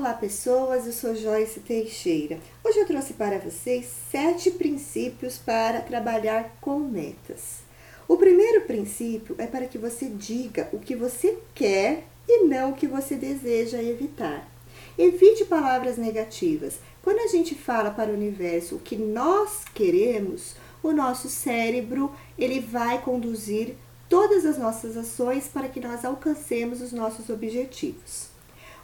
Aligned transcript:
Olá 0.00 0.14
pessoas, 0.14 0.86
eu 0.86 0.94
sou 0.94 1.14
Joyce 1.14 1.60
Teixeira. 1.60 2.38
Hoje 2.64 2.78
eu 2.78 2.86
trouxe 2.86 3.12
para 3.12 3.38
vocês 3.38 3.86
sete 4.10 4.50
princípios 4.50 5.36
para 5.36 5.82
trabalhar 5.82 6.56
com 6.58 6.78
metas. 6.78 7.58
O 8.08 8.16
primeiro 8.16 8.62
princípio 8.62 9.34
é 9.36 9.46
para 9.46 9.66
que 9.66 9.76
você 9.76 10.06
diga 10.06 10.70
o 10.72 10.78
que 10.78 10.96
você 10.96 11.36
quer 11.54 12.04
e 12.26 12.44
não 12.44 12.70
o 12.70 12.74
que 12.74 12.86
você 12.86 13.14
deseja 13.14 13.82
evitar. 13.82 14.48
Evite 14.96 15.44
palavras 15.44 15.98
negativas. 15.98 16.78
Quando 17.02 17.18
a 17.18 17.26
gente 17.26 17.54
fala 17.54 17.90
para 17.90 18.10
o 18.10 18.14
universo 18.14 18.76
o 18.76 18.80
que 18.80 18.96
nós 18.96 19.66
queremos, 19.74 20.56
o 20.82 20.92
nosso 20.92 21.28
cérebro 21.28 22.10
ele 22.38 22.58
vai 22.58 23.02
conduzir 23.02 23.76
todas 24.08 24.46
as 24.46 24.56
nossas 24.56 24.96
ações 24.96 25.46
para 25.46 25.68
que 25.68 25.78
nós 25.78 26.06
alcancemos 26.06 26.80
os 26.80 26.90
nossos 26.90 27.28
objetivos. 27.28 28.29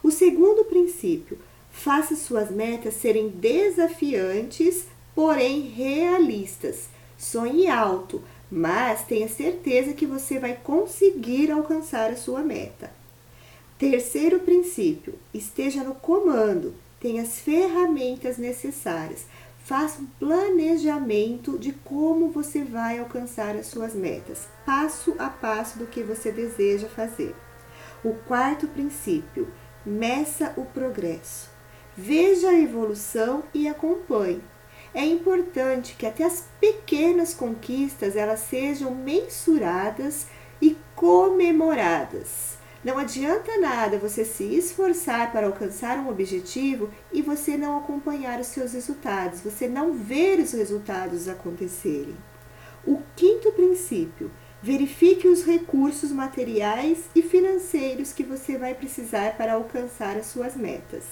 O 0.07 0.11
segundo 0.11 0.63
princípio, 0.63 1.37
faça 1.69 2.15
suas 2.15 2.49
metas 2.49 2.93
serem 2.93 3.27
desafiantes, 3.27 4.85
porém 5.13 5.63
realistas. 5.63 6.87
Sonhe 7.17 7.67
alto, 7.67 8.23
mas 8.49 9.03
tenha 9.03 9.27
certeza 9.27 9.91
que 9.91 10.05
você 10.05 10.39
vai 10.39 10.55
conseguir 10.63 11.51
alcançar 11.51 12.09
a 12.09 12.15
sua 12.15 12.41
meta. 12.41 12.89
Terceiro 13.77 14.39
princípio, 14.39 15.15
esteja 15.33 15.83
no 15.83 15.93
comando, 15.93 16.73
tenha 17.01 17.23
as 17.23 17.39
ferramentas 17.39 18.37
necessárias. 18.37 19.25
Faça 19.65 20.01
um 20.01 20.05
planejamento 20.05 21.59
de 21.59 21.73
como 21.73 22.29
você 22.29 22.63
vai 22.63 22.97
alcançar 22.97 23.57
as 23.57 23.65
suas 23.65 23.93
metas, 23.93 24.47
passo 24.65 25.15
a 25.19 25.29
passo 25.29 25.77
do 25.77 25.85
que 25.85 26.01
você 26.01 26.31
deseja 26.31 26.87
fazer. 26.87 27.35
O 28.05 28.13
quarto 28.13 28.67
princípio, 28.67 29.51
meça 29.87 30.53
o 30.57 30.65
progresso. 30.65 31.49
Veja 31.95 32.49
a 32.49 32.59
evolução 32.59 33.43
e 33.53 33.67
acompanhe. 33.67 34.43
É 34.93 35.05
importante 35.05 35.95
que 35.97 36.05
até 36.05 36.23
as 36.23 36.45
pequenas 36.59 37.33
conquistas 37.33 38.15
elas 38.15 38.41
sejam 38.41 38.93
mensuradas 38.93 40.27
e 40.61 40.77
comemoradas. 40.95 42.57
Não 42.83 42.97
adianta 42.97 43.59
nada 43.59 43.97
você 43.97 44.23
se 44.23 44.43
esforçar 44.43 45.31
para 45.31 45.47
alcançar 45.47 45.97
um 45.97 46.09
objetivo 46.09 46.89
e 47.11 47.21
você 47.21 47.57
não 47.57 47.77
acompanhar 47.77 48.39
os 48.39 48.47
seus 48.47 48.73
resultados, 48.73 49.41
você 49.41 49.67
não 49.67 49.93
ver 49.93 50.39
os 50.39 50.53
resultados 50.53 51.27
acontecerem. 51.27 52.15
Quinto 53.17 53.51
princípio 53.51 54.31
Verifique 54.61 55.27
os 55.27 55.43
recursos 55.43 56.11
materiais 56.11 57.05
e 57.15 57.21
financeiros 57.21 58.11
que 58.11 58.23
você 58.23 58.57
vai 58.57 58.73
precisar 58.73 59.37
para 59.37 59.53
alcançar 59.53 60.17
as 60.17 60.25
suas 60.25 60.55
metas. 60.55 61.03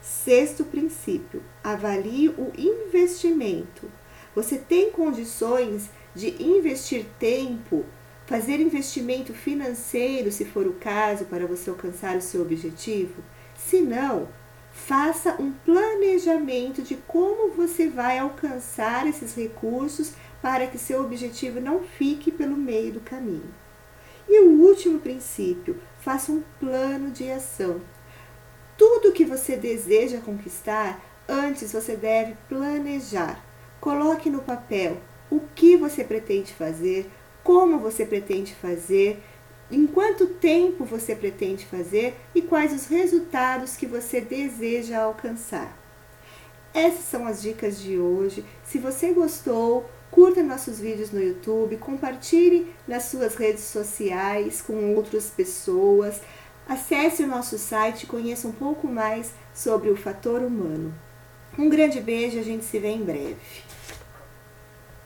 Sexto 0.00 0.64
princípio: 0.64 1.42
avalie 1.64 2.28
o 2.28 2.52
investimento. 2.56 3.90
Você 4.34 4.56
tem 4.56 4.92
condições 4.92 5.90
de 6.14 6.40
investir 6.40 7.06
tempo, 7.18 7.84
fazer 8.24 8.60
investimento 8.60 9.34
financeiro, 9.34 10.30
se 10.30 10.44
for 10.44 10.66
o 10.66 10.74
caso, 10.74 11.24
para 11.24 11.46
você 11.46 11.70
alcançar 11.70 12.16
o 12.16 12.22
seu 12.22 12.40
objetivo? 12.42 13.22
Se 13.56 13.80
não, 13.80 14.28
faça 14.72 15.34
um 15.40 15.50
planejamento 15.52 16.82
de 16.82 16.94
como 16.94 17.50
você 17.50 17.88
vai 17.88 18.18
alcançar 18.18 19.08
esses 19.08 19.34
recursos 19.34 20.12
para 20.42 20.66
que 20.66 20.78
seu 20.78 21.02
objetivo 21.02 21.60
não 21.60 21.82
fique 21.82 22.30
pelo 22.30 22.56
meio 22.56 22.94
do 22.94 23.00
caminho. 23.00 23.54
E 24.28 24.40
o 24.40 24.62
último 24.62 25.00
princípio, 25.00 25.80
faça 26.00 26.32
um 26.32 26.42
plano 26.58 27.10
de 27.10 27.30
ação. 27.30 27.80
Tudo 28.76 29.12
que 29.12 29.24
você 29.24 29.56
deseja 29.56 30.20
conquistar, 30.20 31.00
antes 31.28 31.72
você 31.72 31.96
deve 31.96 32.34
planejar. 32.48 33.44
Coloque 33.80 34.30
no 34.30 34.40
papel 34.42 34.98
o 35.30 35.40
que 35.54 35.76
você 35.76 36.02
pretende 36.02 36.52
fazer, 36.52 37.10
como 37.42 37.78
você 37.78 38.04
pretende 38.04 38.54
fazer, 38.54 39.22
em 39.70 39.86
quanto 39.86 40.26
tempo 40.26 40.84
você 40.84 41.14
pretende 41.14 41.64
fazer 41.64 42.16
e 42.34 42.42
quais 42.42 42.72
os 42.72 42.86
resultados 42.86 43.76
que 43.76 43.86
você 43.86 44.20
deseja 44.20 45.02
alcançar. 45.02 45.78
Essas 46.74 47.04
são 47.04 47.26
as 47.26 47.42
dicas 47.42 47.80
de 47.80 47.98
hoje. 47.98 48.44
Se 48.64 48.78
você 48.78 49.12
gostou, 49.12 49.88
Curta 50.10 50.42
nossos 50.42 50.80
vídeos 50.80 51.12
no 51.12 51.22
YouTube, 51.22 51.76
compartilhe 51.76 52.74
nas 52.86 53.04
suas 53.04 53.36
redes 53.36 53.64
sociais 53.64 54.60
com 54.60 54.94
outras 54.94 55.30
pessoas. 55.30 56.20
Acesse 56.68 57.22
o 57.22 57.28
nosso 57.28 57.56
site 57.58 58.04
e 58.04 58.06
conheça 58.06 58.48
um 58.48 58.52
pouco 58.52 58.88
mais 58.88 59.32
sobre 59.54 59.88
o 59.88 59.96
fator 59.96 60.42
humano. 60.42 60.92
Um 61.58 61.68
grande 61.68 62.00
beijo, 62.00 62.38
a 62.38 62.42
gente 62.42 62.64
se 62.64 62.78
vê 62.78 62.88
em 62.88 63.04
breve. 63.04 63.36